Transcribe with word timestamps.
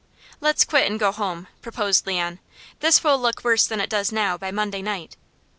"Let's 0.39 0.65
quit 0.65 0.89
and 0.89 0.99
go 0.99 1.11
home," 1.11 1.45
proposed 1.61 2.07
Leon. 2.07 2.39
"This 2.79 3.03
will 3.03 3.19
look 3.19 3.43
worse 3.43 3.67
than 3.67 3.79
it 3.79 3.87
does 3.91 4.11
now 4.11 4.35
by 4.35 4.49
Monday 4.49 4.81
night." 4.81 5.15